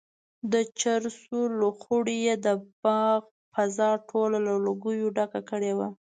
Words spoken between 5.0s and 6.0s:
ډکه کړې وه.